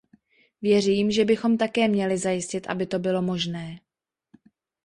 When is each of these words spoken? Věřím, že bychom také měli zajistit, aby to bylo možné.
Věřím, 0.61 1.11
že 1.11 1.25
bychom 1.25 1.57
také 1.57 1.87
měli 1.87 2.17
zajistit, 2.17 2.67
aby 2.69 2.85
to 2.85 2.99
bylo 2.99 3.21
možné. 3.21 3.79